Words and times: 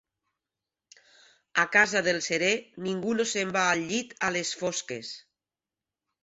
A 1.63 1.65
casa 1.75 2.01
del 2.07 2.21
cerer 2.29 2.49
ningú 2.87 3.13
no 3.19 3.27
se'n 3.33 3.53
va 3.59 3.67
al 3.75 3.83
llit 3.93 4.17
a 4.29 4.33
les 4.39 4.55
fosques. 4.63 5.13